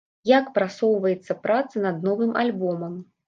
Як 0.29 0.45
прасоўваецца 0.55 1.37
праца 1.45 1.83
над 1.85 2.01
новым 2.09 2.31
альбомам? 2.47 2.97